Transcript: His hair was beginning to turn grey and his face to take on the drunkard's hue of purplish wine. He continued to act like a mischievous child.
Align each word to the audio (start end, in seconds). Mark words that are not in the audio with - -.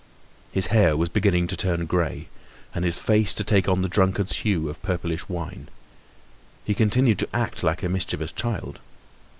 His 0.51 0.65
hair 0.73 0.97
was 0.97 1.09
beginning 1.09 1.45
to 1.49 1.55
turn 1.55 1.85
grey 1.85 2.27
and 2.73 2.83
his 2.83 2.97
face 2.97 3.35
to 3.35 3.43
take 3.43 3.69
on 3.69 3.83
the 3.83 3.87
drunkard's 3.87 4.37
hue 4.37 4.67
of 4.67 4.81
purplish 4.81 5.29
wine. 5.29 5.69
He 6.65 6.73
continued 6.73 7.19
to 7.19 7.29
act 7.35 7.61
like 7.61 7.83
a 7.83 7.87
mischievous 7.89 8.31
child. 8.31 8.79